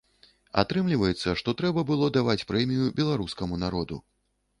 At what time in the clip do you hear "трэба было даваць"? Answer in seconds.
1.59-2.47